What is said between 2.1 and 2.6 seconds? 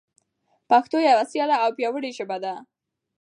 ژبه ده.